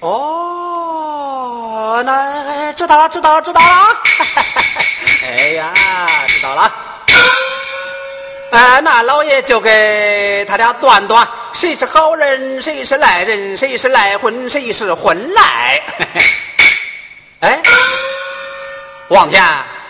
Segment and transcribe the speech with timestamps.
[0.00, 3.96] 哦，那知道了，知道了，知道了。
[5.24, 5.72] 哎呀，
[6.28, 6.72] 知道了。
[8.52, 15.82] 哎，那老爷就给他俩断断，谁是好人，谁是赖人，谁是赖婚，谁是婚赖。
[17.40, 17.60] 哎，
[19.08, 19.44] 王天，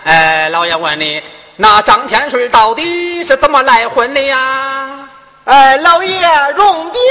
[0.05, 1.21] 哎，老爷问你，
[1.55, 5.07] 那张天顺到底是怎么赖婚的呀？
[5.45, 7.01] 哎，老爷，容禀。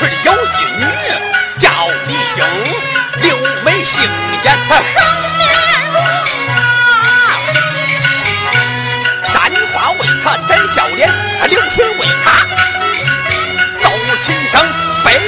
[0.00, 0.36] 村里有一
[0.78, 0.82] 女，
[1.58, 1.68] 叫
[2.08, 2.40] 李英，
[3.20, 4.00] 六眉杏
[4.42, 4.72] 眼，双
[5.36, 5.42] 面
[5.92, 6.00] 容。
[9.26, 11.12] 山花为她展笑脸，
[11.50, 12.32] 流水为她
[13.82, 13.84] 奏
[14.22, 14.54] 琴声
[15.04, 15.20] 飞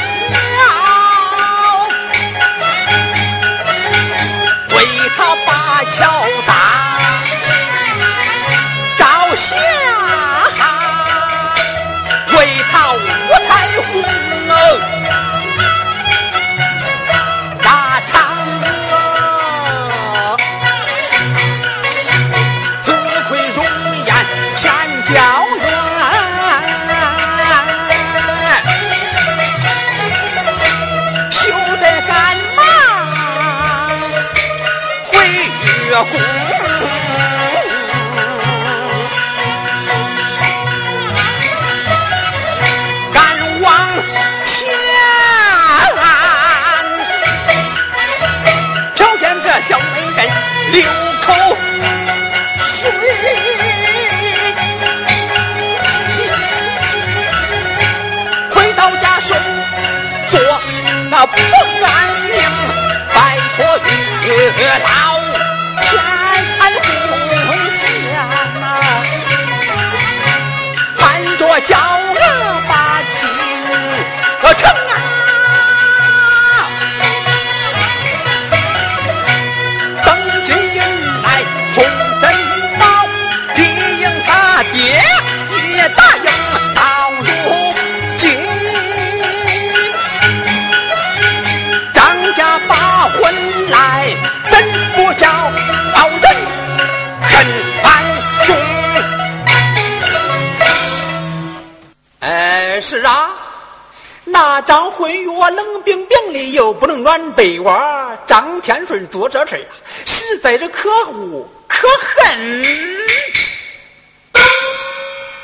[107.12, 108.18] 又不能暖被窝。
[108.26, 109.66] 张天顺做这事呀，
[110.06, 112.64] 实在是可恶可恨。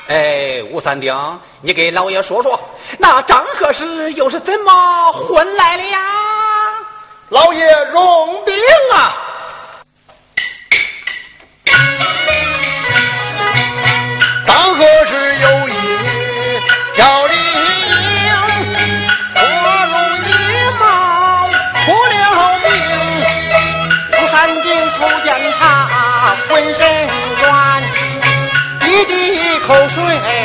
[0.09, 1.15] 哎，吴三丁，
[1.61, 2.59] 你给老爷说说，
[2.99, 5.99] 那张和氏又是怎么混来的呀？
[7.29, 8.55] 老爷容禀
[8.94, 9.15] 啊！
[14.47, 15.57] 当何时有
[29.69, 30.38] 口水。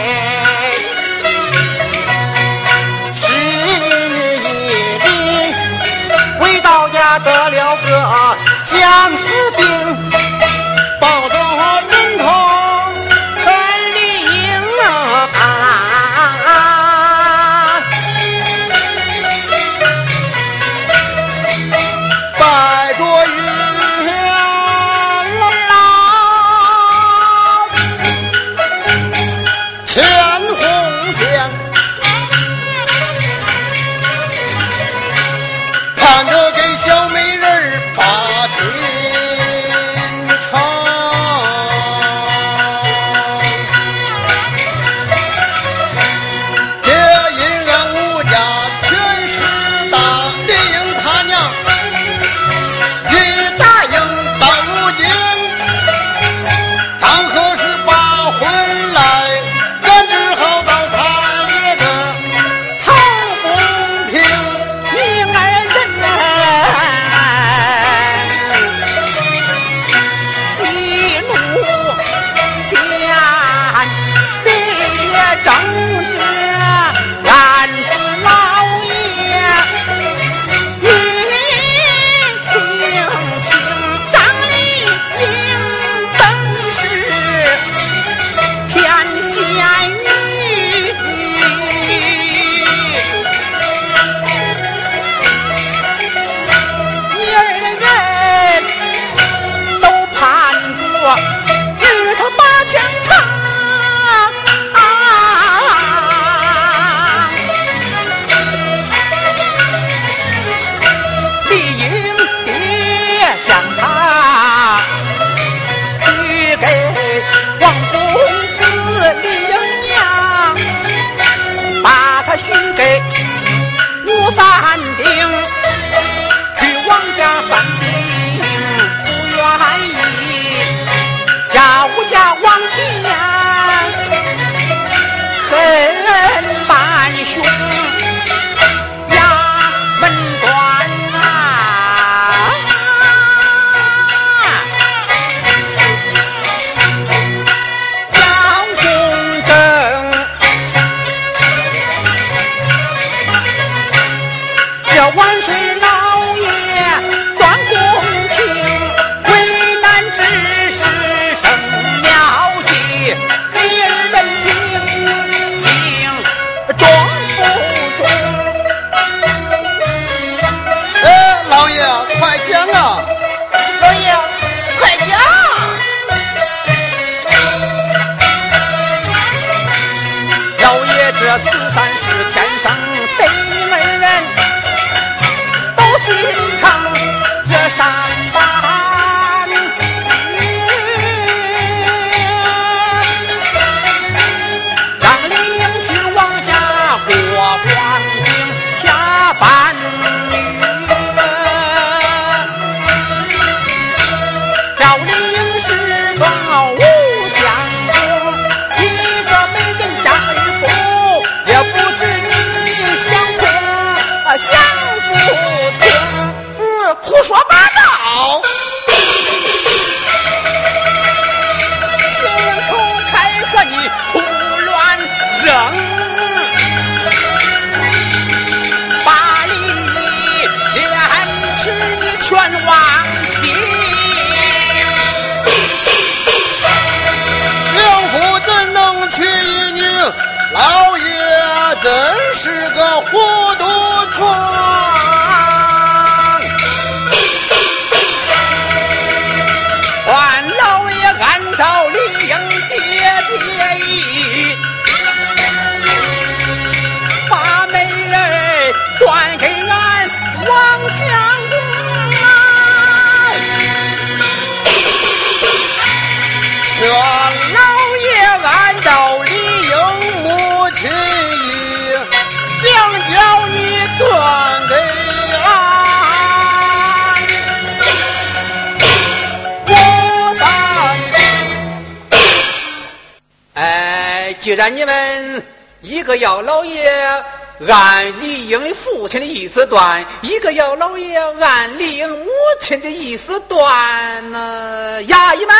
[286.83, 287.23] 爷
[287.71, 292.27] 按李英的父亲的意思断，一个要老爷按李英母
[292.59, 295.55] 亲的意思断呢，衙役们，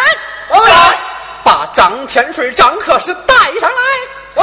[0.50, 1.00] 来
[1.44, 3.78] 把张天顺、张克是带上来。
[4.36, 4.42] 是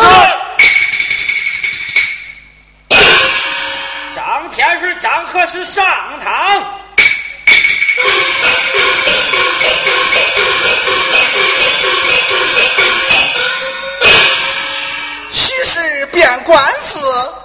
[4.14, 5.84] 张天顺、张克是上
[6.24, 6.80] 堂。
[16.12, 16.98] 变官司，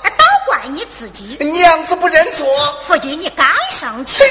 [0.03, 2.45] 都怪你自己，娘子不认错。
[2.88, 4.24] 夫君你刚生气，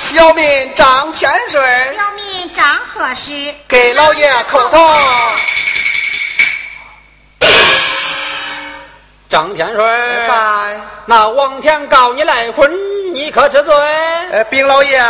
[0.00, 1.62] 小民张天顺。
[1.96, 4.78] 小民张贺氏，给老爷叩头。
[9.32, 12.70] 张天顺，在，那王天告你赖婚，
[13.14, 13.74] 你可知罪？
[14.30, 15.02] 呃，禀老爷，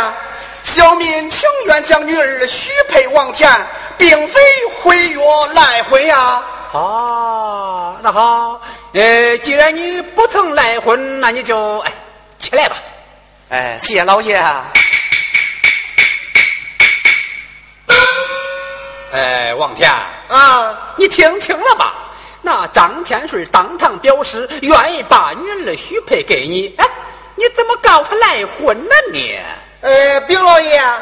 [0.63, 3.51] 小民情愿将女儿许配王田，
[3.97, 4.39] 并非
[4.81, 5.19] 毁约
[5.53, 6.41] 赖婚呀。
[6.71, 8.61] 啊，那好，
[8.93, 11.91] 呃，既然你不曾赖婚，那你就哎
[12.39, 12.77] 起来吧。
[13.49, 14.41] 哎，谢老爷。
[19.11, 19.91] 哎，王田，
[20.29, 21.93] 啊，你听清了吧？
[22.45, 26.85] 那张天顺当堂表示愿意把女儿许配给你，哎，
[27.35, 29.39] 你怎么告他来婚呢你？
[29.79, 31.01] 呃，禀老爷，哎，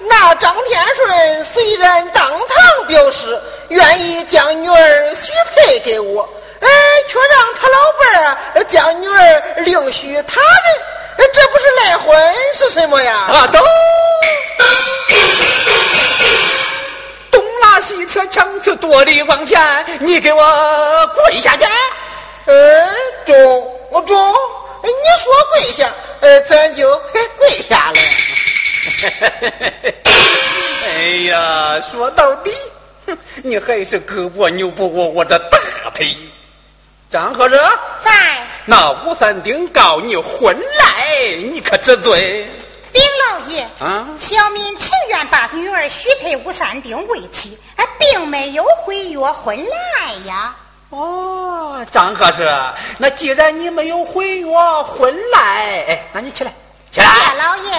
[0.00, 6.28] 那张天顺虽然当堂表示愿意将女儿许配给我，
[6.60, 6.68] 哎，
[7.08, 10.84] 却让他老伴儿呃将女儿另许他人，
[11.18, 13.12] 呃这不是赖婚是什么呀？
[13.28, 13.58] 啊，都
[17.82, 19.60] 西车，强词夺理，往前，
[20.00, 20.40] 你给我
[21.14, 21.64] 跪下去！
[22.46, 22.88] 呃，
[23.26, 23.34] 中，
[23.90, 24.16] 我中，
[24.82, 24.88] 你
[25.22, 27.98] 说跪下，呃，咱就嘿跪下了。
[30.86, 32.52] 哎呀，说到底，
[33.06, 35.58] 哼你还是胳膊扭不过我这大
[35.92, 36.16] 腿。
[37.10, 37.58] 张和热，
[38.02, 38.10] 在
[38.64, 42.48] 那吴三丁告你婚来，你可知罪？
[42.92, 50.54] 禀老爷，啊小民情愿把女儿许配吴三丁为妻，哎，并没有毁约婚来呀。
[50.90, 52.52] 哦，张和是，
[52.98, 56.50] 那既然你没有毁约婚来，哎，那你起来，
[56.90, 57.34] 起谢来。
[57.34, 57.72] 老爷，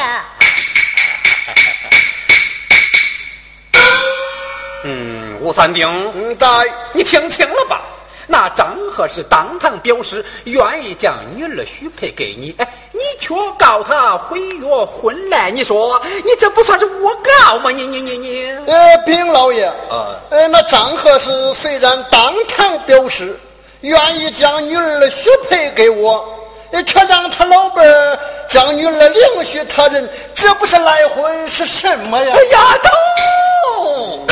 [4.86, 6.48] 嗯，吴三丁，嗯，在。
[6.96, 7.82] 你听清了吧？
[8.28, 17.70] 那张和是当堂表示愿意将女儿许配给你，哎，你却告他毁约婚来，你说你这不算是诬告吗？
[17.72, 23.38] 你你你你，呃，禀老爷，啊呃，那张和是虽然当堂表示
[23.82, 26.24] 愿意将女儿许配给我，
[26.72, 32.44] 呃却让他老伴儿将女儿另许他人，这不是来婚是什么呀哎？
[32.52, 34.26] 呀，都，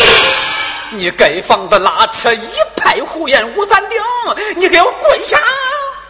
[0.93, 3.98] 你给房子拉扯，一派胡言，吴三丁，
[4.57, 5.39] 你给我跪下！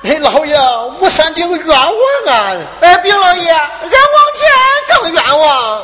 [0.03, 0.57] 哎，老爷，
[1.00, 1.88] 吴三丁冤枉
[2.27, 2.51] 啊！
[2.81, 3.91] 哎，禀老爷，俺王
[4.39, 4.51] 天
[4.89, 5.83] 更冤枉。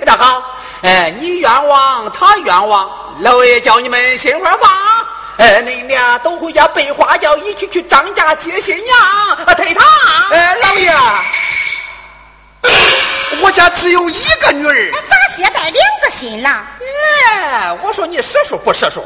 [0.06, 0.42] 那好，
[0.80, 2.90] 哎，你冤枉，他冤枉，
[3.20, 4.70] 老爷叫你们心花放。
[5.36, 8.98] 哎，你俩都回家备花轿，一起去张家接新娘，
[9.44, 9.86] 啊，忒堂。
[10.30, 10.90] 哎，老爷，
[13.42, 16.66] 我家只有一个女儿哎，，咋携带两个新郎？
[17.36, 19.04] 哎，我说你实数不实数？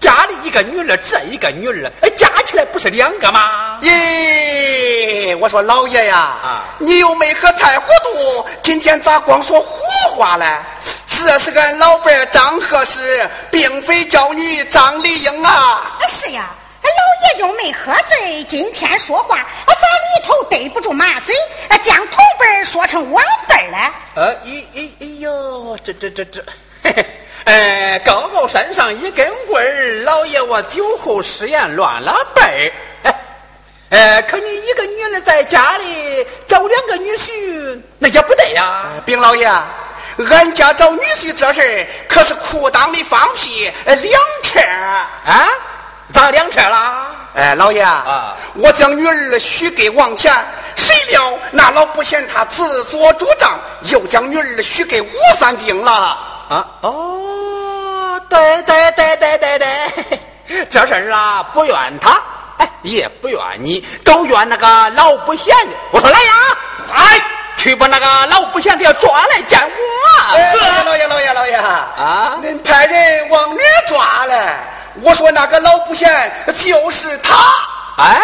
[0.00, 3.78] 家里一个女儿，这一个女儿，哎，加起来不是两个吗？
[3.82, 9.82] 咦，我说老爷呀，啊你又没喝菜糊涂，今天咋光说胡
[10.16, 10.46] 话嘞？
[11.08, 15.98] 这是俺老伴儿张和氏，并非娇女张丽英啊。
[16.00, 16.57] 哎，是呀，哎，
[16.96, 21.34] 老爷又没喝醉，今天说话，啊，咋里头对不住马嘴，
[21.68, 23.94] 啊，将同辈儿说成晚辈儿了？
[24.14, 26.44] 呃，哎哎哎呦，这这这这，
[26.82, 27.06] 嘿嘿，
[27.44, 32.72] 哎，高高山上一根棍儿，老爷我酒后失言乱了辈儿。
[33.04, 33.14] 哎，
[33.90, 38.84] 呃，可你一个女人在家里找两个女婿，那也不对呀。
[39.04, 39.46] 兵老爷，
[40.30, 44.60] 俺家找女婿这事儿可是裤裆里放屁两车
[45.24, 45.48] 啊？
[46.12, 47.06] 咋两车了？
[47.34, 50.34] 哎，老爷啊，我将女儿许给王田，
[50.74, 55.92] 谁料那老不贤他自作主张，又将女儿许给吴三丁了。
[56.48, 56.66] 啊？
[56.80, 62.20] 哦，对对对对对对， 这事儿啊，不怨他。
[62.56, 65.76] 哎，也不怨你，都怨那个老不贤的。
[65.92, 66.32] 我说来呀，
[66.92, 67.20] 哎，
[67.56, 69.68] 去把那个老不贤给抓来见我。
[70.50, 72.38] 是老爷，老爷，老爷啊！
[72.42, 74.56] 您派人往哪抓来？
[75.08, 77.34] 我说那个老不贤就是他。
[77.96, 78.20] 哎，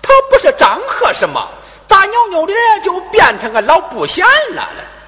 [0.00, 1.48] 他不是张贺是吗？
[1.86, 4.66] 咋扭扭的就变成个老不贤了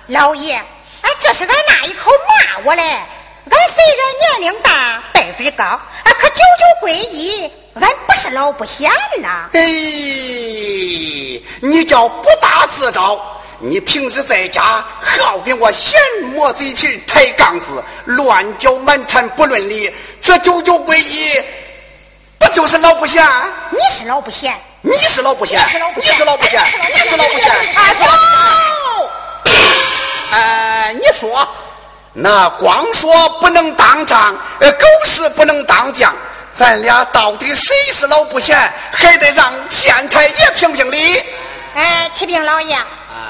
[0.08, 0.54] 老爷，
[1.00, 2.82] 哎，这是俺那一口骂我嘞。
[2.82, 5.64] 俺虽然年龄大，辈分高，
[6.04, 7.50] 俺，可九九归一。
[7.80, 9.48] 俺不是老不贤呐！
[9.54, 9.60] 哎，
[11.62, 13.37] 你叫不打自招！
[13.60, 15.98] 你平时在家好跟我闲
[16.32, 21.42] 磨嘴皮、抬杠子、乱叫蛮缠不论理，这九九归一，
[22.38, 23.26] 不就是老不贤？
[23.72, 25.60] 你是老不贤，你是老不贤，
[25.96, 26.62] 你是老不贤，
[26.94, 28.04] 你是老不贤，阿叔，
[30.30, 31.48] 哎，你说，
[32.12, 36.14] 那光说不能当仗，呃，狗屎不能当将。
[36.52, 38.56] 咱俩到底谁是老不贤，
[38.92, 41.22] 还得让县太爷评评理。
[41.74, 42.76] 哎，启禀老爷，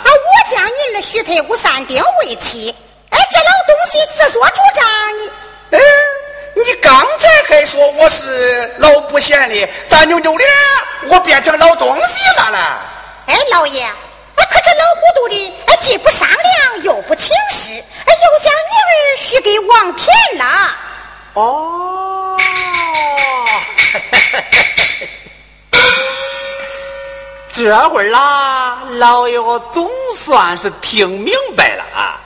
[0.05, 0.11] 啊，我
[0.55, 2.75] 将女儿许配吴三丁为妻。
[3.11, 4.85] 哎，这老东西自作主张，
[5.19, 5.31] 你，
[5.77, 5.79] 哎，
[6.55, 10.49] 你刚才还说我是老不贤的，咋扭扭脸，
[11.09, 12.59] 我变成老东西了嘞？
[13.33, 20.45] 哎，老爷，哎，可这老糊涂的，哎，既不商量，又不请示，哎，又将女儿许给王田了。
[21.35, 22.39] 哦，
[27.59, 32.21] 这会儿啦，老爷我总算是听明白了啊！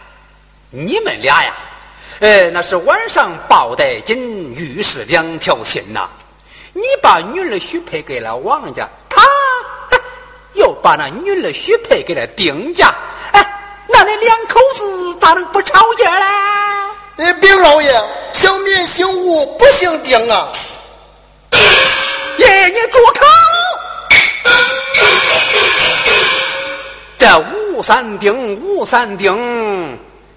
[0.68, 1.54] 你们俩呀，
[2.20, 6.06] 呃，那是晚上抱得紧，遇事两条心呐。
[6.74, 9.22] 你把女儿许配给了王家，他
[10.52, 12.94] 又把那女儿许配给了丁家，
[13.32, 13.42] 哎，
[13.88, 16.26] 那你两口子咋能不吵架嘞？
[17.24, 17.90] 哎，禀老爷，
[18.34, 20.52] 小民姓吴，不姓丁啊！
[22.36, 23.26] 爷，你住口！
[27.22, 27.38] 这
[27.72, 29.32] 吴三丁，吴三丁，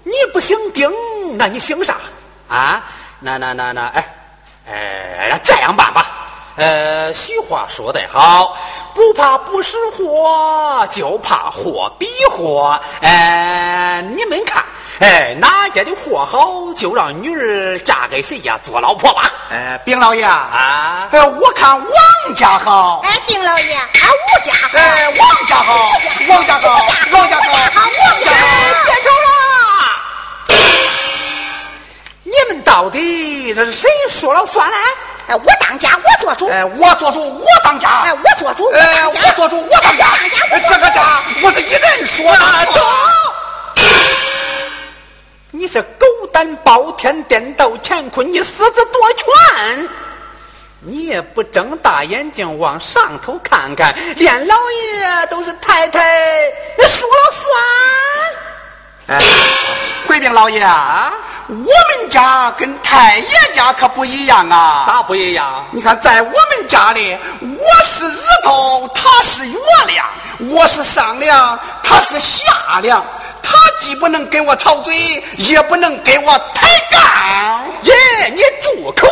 [0.04, 0.88] 你不姓丁，
[1.36, 1.96] 那你姓啥
[2.48, 2.84] 啊？
[3.18, 4.08] 那那那那，哎
[4.68, 6.06] 哎，这样办吧。
[6.54, 8.56] 呃，俗话说得好，
[8.94, 12.80] 不怕不识货，就怕货比货。
[13.00, 14.64] 哎，你们看。
[14.98, 19.30] 哎，哪家的货好，就让女儿嫁给谁家做老婆吧。
[19.50, 23.02] 哎，兵老爷啊，哎，我看王家好。
[23.04, 24.78] 哎，兵老爷，啊，吴家好。
[24.78, 25.90] 哎，王家好，
[26.28, 26.68] 王家好，
[27.12, 28.38] 王家好，王家好。
[28.86, 29.28] 别吵了！
[32.24, 34.76] 你们到底这是谁说了算呢？
[35.28, 36.48] 哎，我当家，我做主。
[36.48, 37.88] 哎，我做主，我当家。
[38.04, 40.06] 哎，我做主，哎，我做主，我当家。
[40.66, 42.38] 这个家，我是一人说的。
[45.58, 49.88] 你是狗胆包天，颠倒乾坤，你私自夺权，
[50.80, 55.98] 你也不睁大眼睛往上头看看，连老爷都是太太，
[56.76, 59.18] 你说了算。
[59.18, 59.24] 哎，
[60.06, 61.10] 回禀老爷啊，
[61.48, 64.84] 我们家跟太爷家可不一样啊。
[64.86, 65.64] 咋不一样？
[65.70, 70.04] 你看，在我们家里，我是日头，他是月亮；
[70.50, 73.02] 我是上梁，他是下梁。
[73.80, 77.64] 既不能跟我吵嘴，也不能跟我抬杠。
[77.82, 77.94] 耶，
[78.34, 79.06] 你住口！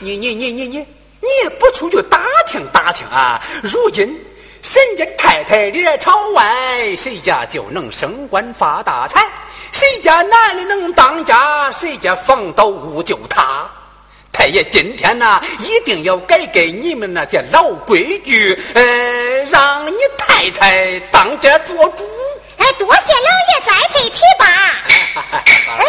[0.00, 3.40] 你你你你你，你也不出去打听打听啊？
[3.62, 4.18] 如今
[4.62, 9.22] 谁家太太脸朝外，谁家就能升官发大财；
[9.72, 13.66] 谁家男的能当家，谁家房倒屋就塌。
[14.30, 18.82] 太爷今天呐，一定要改改你们那些老规矩，呃，
[19.50, 22.04] 让你太太当家做主。
[22.56, 24.46] 哎，多谢老爷栽培提拔。
[25.16, 25.84] 哎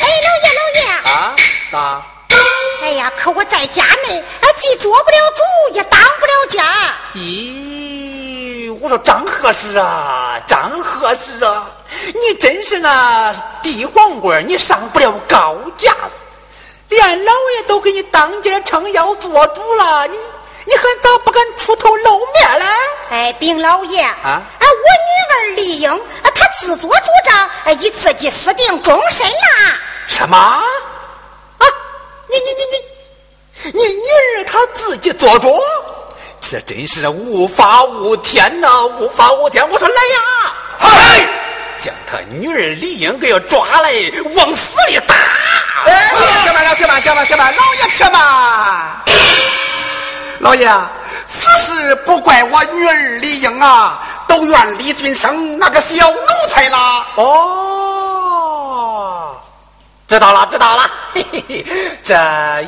[0.00, 1.36] 哎，老爷老爷啊，
[1.70, 2.02] 咋？
[2.82, 6.94] 哎呀，可我在家内，啊，既做不了主，也当不了家。
[7.14, 11.70] 咦，我说张合适啊，张合适啊，
[12.14, 16.10] 你真是那地皇官，你上不了高架子。
[16.88, 20.18] 连老爷都给你当家撑腰做主了，你
[20.64, 22.66] 你还咋不敢出头露面了？
[23.10, 29.78] 哎，禀老爷啊，哎，我女儿丽英，啊，她自作主张，哎，以自己私定终身啦。
[30.06, 30.36] 什么？
[30.36, 31.66] 啊，
[32.28, 35.58] 你你你你，你女儿她自己做主，
[36.40, 39.68] 这真是无法无天呐，无法无天！
[39.68, 41.26] 我说来呀，嗨，
[41.82, 43.92] 将他女儿李英给要抓来，
[44.36, 45.14] 往死里打！
[45.84, 46.08] 哎，
[46.44, 49.02] 行吧，行吧，行吧，行吧，老爷且慢。
[50.42, 50.68] 老爷，
[51.28, 57.06] 此事不怪我女儿李英啊，都怨李俊生那个小奴才啦。
[57.14, 58.60] 哦，
[60.08, 60.90] 知道了，知道了。
[61.14, 61.64] 嘿嘿嘿，
[62.02, 62.16] 这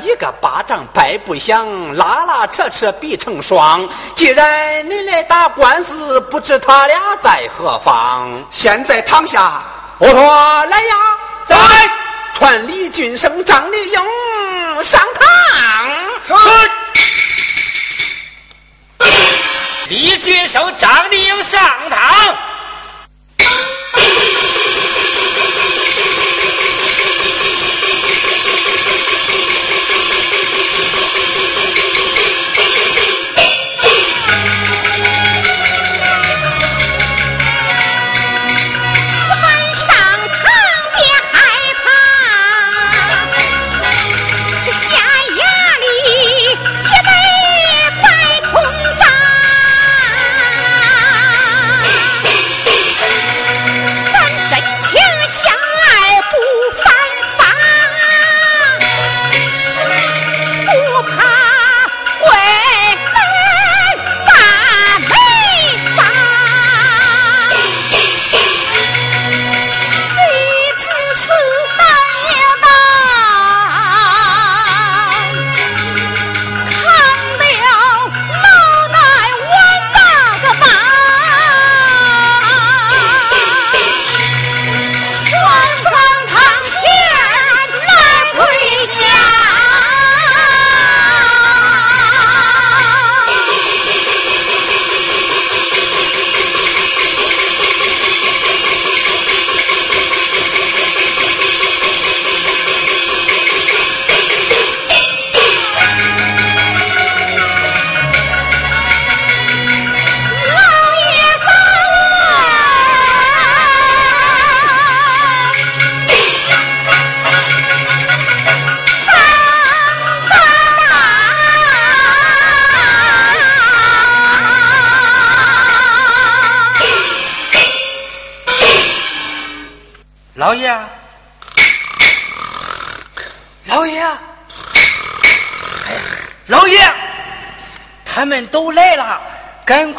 [0.05, 3.85] 一个巴掌拍不响，拉拉扯扯必成双。
[4.15, 8.41] 既然你来打官司，不知他俩在何方？
[8.53, 9.61] 现在躺下，
[9.99, 10.97] 我说来呀，
[11.49, 11.57] 在
[12.35, 14.01] 传李俊生、张丽英
[14.85, 15.27] 上堂。
[16.25, 16.35] 是。
[19.89, 22.54] 李俊生、张丽英上堂。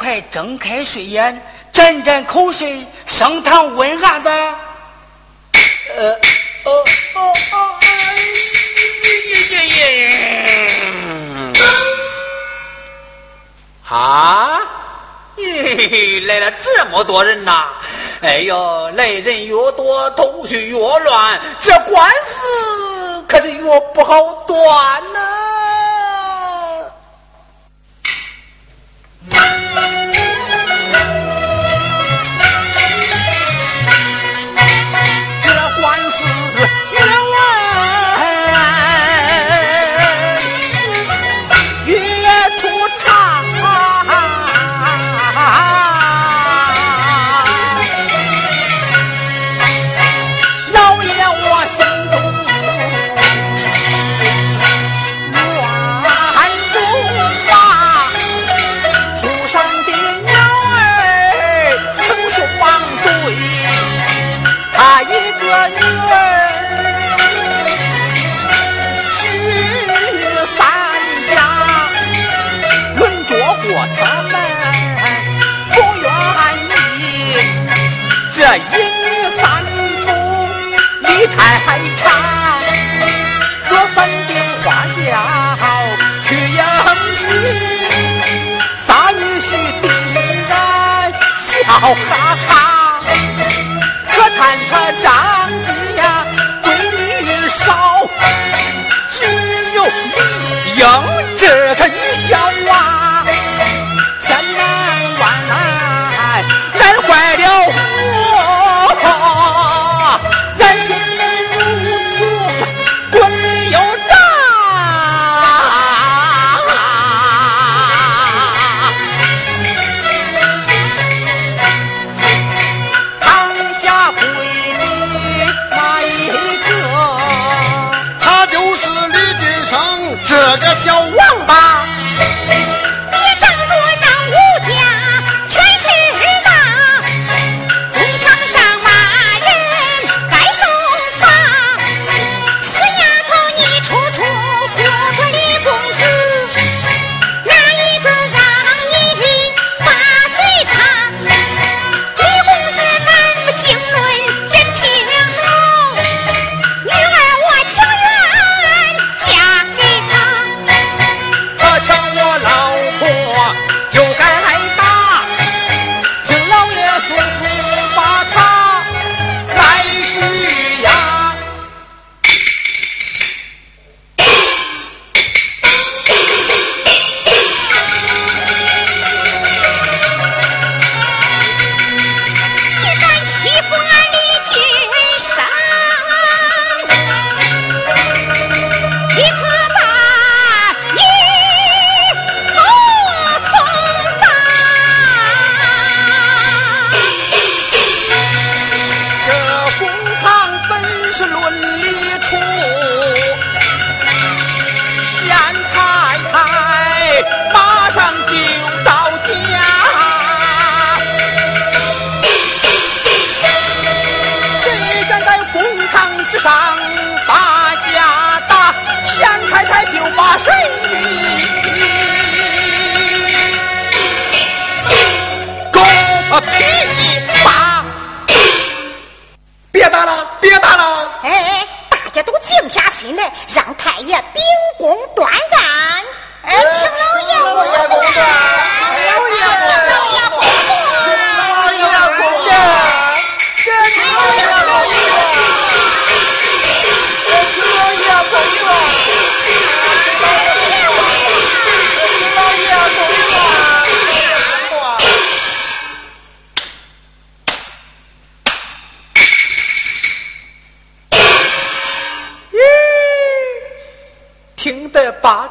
[0.06, 1.42] 快睁开睡眼，
[1.72, 4.32] 沾沾口水，升堂问案吧。
[5.98, 6.12] 呃，
[6.64, 7.88] 哦哦哦，哎
[9.32, 11.54] 呀呀呀！
[13.90, 14.62] 啊，
[15.38, 17.70] 咦，来了这么多人呐！
[18.22, 24.64] 哎呦，来人越多，头绪越乱，这官司可是越不好断
[25.14, 25.20] 呐、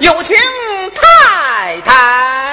[0.00, 0.34] 有请
[0.94, 2.49] 太太。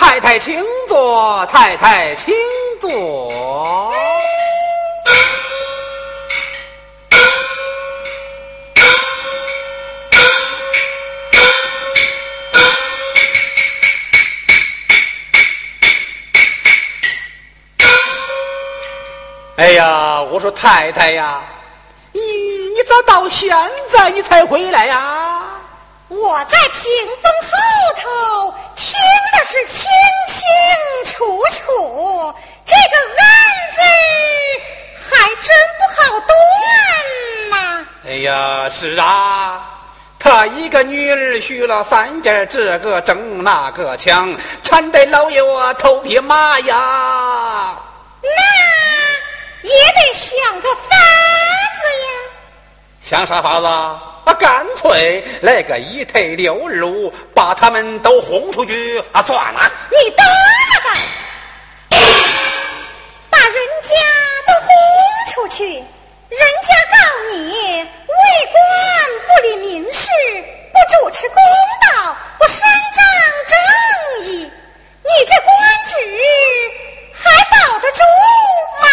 [0.00, 1.46] 太太，请坐。
[1.46, 2.34] 太太，请
[2.80, 3.92] 坐
[19.56, 21.42] 哎呀，我说太太呀，
[22.12, 23.54] 你你咋到现
[23.92, 25.42] 在你才回来呀？
[26.08, 26.82] 我在屏
[27.22, 27.52] 风后
[28.02, 28.54] 头
[29.44, 29.88] 是清
[30.28, 33.24] 清楚楚，这个案
[33.74, 33.80] 子
[35.08, 35.48] 还真
[35.78, 36.30] 不好断
[37.50, 37.86] 呐。
[38.06, 39.60] 哎呀，是啊，
[40.18, 47.76] 他一个女儿许了三件，这个争那个抢，缠得老爷我头皮麻呀。
[48.22, 48.28] 那
[49.62, 50.96] 也得想个法
[51.80, 52.08] 子呀。
[53.02, 53.66] 想啥法子？
[54.30, 59.20] 啊，干脆来个一退六入，把他们都轰出去啊！
[59.22, 60.96] 算了，你得了吧，
[63.28, 63.90] 把人家
[64.46, 64.68] 都轰
[65.32, 65.82] 出去，人
[66.62, 66.96] 家告
[67.32, 68.14] 你为
[68.52, 68.62] 官
[69.26, 70.06] 不理民事，
[70.72, 71.36] 不主持公
[71.82, 73.02] 道，不伸张
[73.48, 75.50] 正义，你这官
[75.88, 75.92] 职
[77.14, 77.98] 还保得住
[78.80, 78.86] 吗？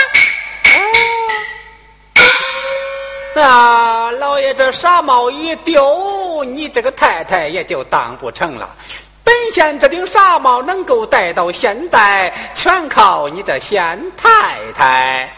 [3.41, 4.11] 啊！
[4.11, 8.69] 老爷，这傻帽一丢，你这个太太也就当不成了。
[9.23, 15.31] 本县这顶纱帽能够戴到现代，全靠你这县太太。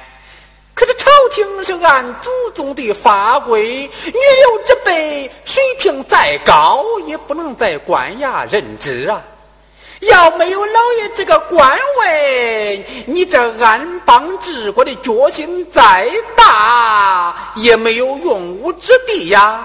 [0.74, 9.22] 可是朝廷是按祖宗的法规，女流之辈水平再高，也不能在官衙任职啊。
[10.02, 19.62] 要没有老爷这个官位，你这安邦治国的决心再大，也没有用武之地呀。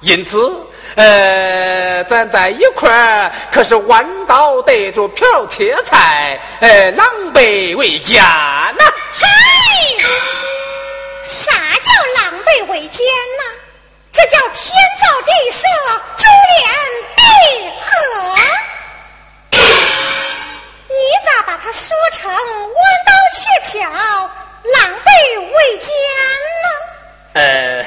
[0.00, 0.54] 因此，
[0.94, 8.84] 呃，咱在一块儿可是弯刀对着瓢切菜，呃，狼狈为奸呐。
[9.16, 9.26] 嗨，
[11.26, 11.50] 啥
[11.82, 11.90] 叫
[12.22, 13.04] 狼狈为奸
[13.38, 13.42] 呐？
[14.12, 15.66] 这叫天造地设，
[16.16, 16.22] 珠
[16.54, 16.62] 联
[17.16, 17.22] 璧
[17.80, 17.90] 合。
[20.94, 22.38] 你咋把它说成弯
[23.06, 25.88] 刀切瓢、狼狈为奸
[26.62, 26.66] 呢？
[27.34, 27.84] 呃，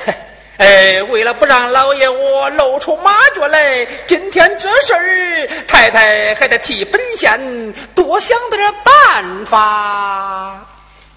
[0.58, 10.60] 呃，为了不让老爷我露出马脚来，今天这事儿，太太还得替本县多想点办法。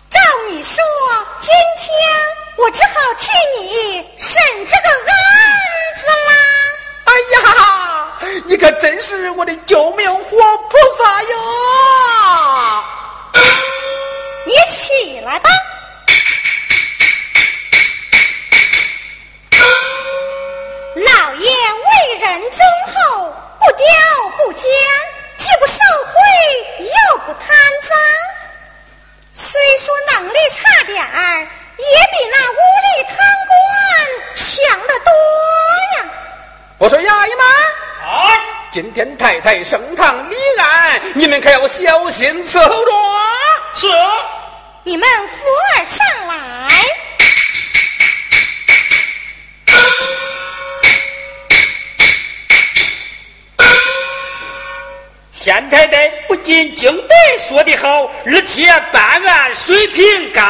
[0.08, 0.82] 照你说，
[1.40, 1.90] 今天
[2.56, 5.16] 我只好替你审这个案
[5.96, 6.32] 子啦。
[7.04, 7.99] 哎呀，
[8.46, 10.22] 你可真是我的救命活
[10.68, 11.36] 菩萨哟！
[14.46, 15.50] 你起来吧。
[20.96, 22.94] 老爷为人忠厚，
[23.60, 23.84] 不刁
[24.36, 24.62] 不奸，
[25.36, 26.14] 既不受贿，
[26.84, 27.48] 又不贪
[27.88, 27.96] 赃。
[29.32, 32.54] 虽说能力差点儿，也比那无
[32.84, 33.52] 力贪官
[34.34, 34.46] 强
[34.86, 35.10] 得多
[35.96, 35.98] 呀。
[36.78, 37.49] 我说衙役们，啊，
[38.72, 42.92] 今天太太升堂立案，你们可要小心伺候着。
[43.74, 43.88] 是，
[44.84, 46.70] 你们扶儿上来。
[55.32, 57.14] 县太太不仅经白
[57.48, 60.40] 说的好，而且办案水平高。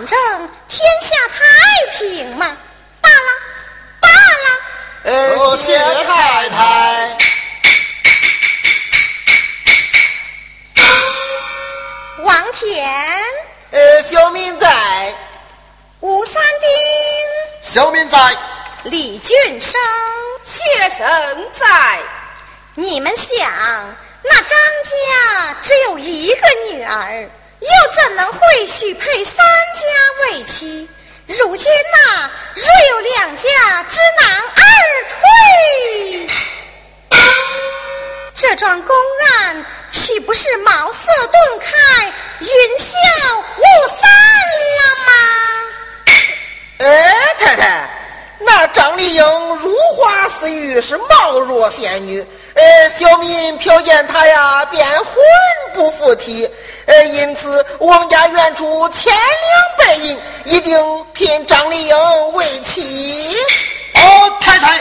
[0.01, 1.37] 反正，天下太
[1.99, 2.57] 平嘛。
[3.01, 3.15] 罢了，
[3.99, 4.47] 罢了。
[5.03, 7.17] 呃，谢太太。
[12.23, 12.91] 王田。
[13.69, 15.13] 呃，小民在。
[15.99, 17.71] 吴三丁。
[17.71, 18.35] 小民在。
[18.85, 19.79] 李俊生。
[20.43, 21.99] 谢神在。
[22.73, 27.29] 你们想，那张家只有一个女儿，
[27.61, 29.81] 又怎能会许配三家
[30.21, 30.89] 为妻？
[31.27, 34.61] 如今呐，若有两家知难而
[35.09, 36.27] 退，
[38.33, 38.95] 这桩公
[39.29, 42.47] 案岂不是茅塞顿开、云
[42.79, 42.87] 消
[43.37, 44.09] 雾散
[44.67, 45.11] 了吗？
[46.79, 46.85] 哎，
[47.39, 47.89] 太太，
[48.39, 49.23] 那张丽英
[49.57, 52.25] 如花似玉，是貌若仙女。
[52.53, 55.05] 呃，小民瞟见他呀，便魂
[55.73, 56.49] 不附体。
[56.85, 63.35] 呃，因此王家愿出千两白银，一定聘张丽英为妻。
[63.93, 64.79] 哦，太太，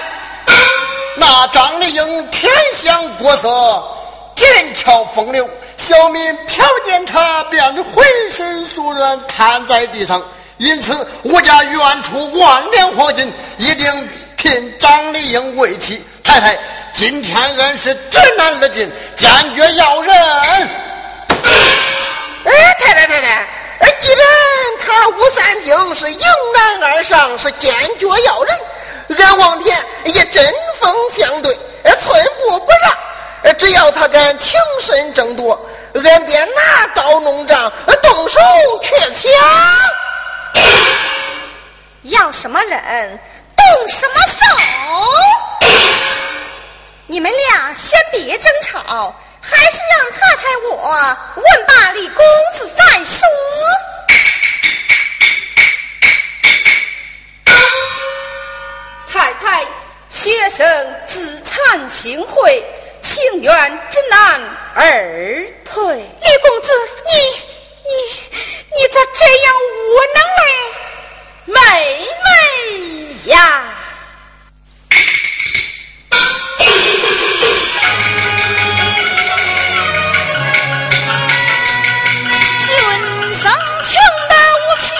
[1.17, 2.51] 那张丽英天
[2.83, 3.49] 香国色，
[4.35, 10.21] 俊俏风流，小民瞟见她便浑身酥软，瘫在地上。
[10.59, 14.09] 因此，我家愿出万两黄金，一定
[14.40, 16.03] 聘张丽英为妻。
[16.24, 16.59] 太太。
[16.96, 20.14] 今天俺是知难而进，坚决要人。
[22.44, 23.29] 哎，太太太太，
[23.81, 24.26] 哎，既然
[24.85, 26.20] 他吴三丁是迎
[26.55, 28.59] 难而上，是坚决要人，
[29.18, 30.42] 俺王田也针
[30.79, 31.55] 锋相对，
[32.00, 33.55] 寸步不让。
[33.59, 35.59] 只要他敢挺身争夺，
[35.94, 37.70] 俺便拿刀弄杖，
[38.03, 38.38] 动手
[38.83, 39.31] 去抢。
[42.05, 43.20] 要什么人，
[43.73, 44.45] 动什么手。
[47.07, 52.25] 你们俩先别争吵，还是让太太我问罢李公
[52.57, 53.27] 子再说。
[59.09, 59.64] 太太，
[60.11, 62.62] 学生自惭形秽，
[63.03, 64.41] 情愿知难
[64.75, 64.83] 而
[65.64, 65.97] 退。
[65.97, 66.73] 李公子，
[67.07, 67.12] 你
[67.89, 67.93] 你
[68.77, 69.55] 你咋这样
[69.89, 70.43] 无能嘞？
[71.53, 71.57] 妹
[72.24, 73.36] 妹呀！
[82.61, 82.68] 君
[83.34, 83.51] 生
[83.82, 83.94] 穷
[84.28, 84.90] 得无牵